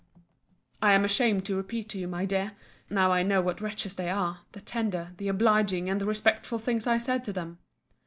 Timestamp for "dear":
2.25-2.53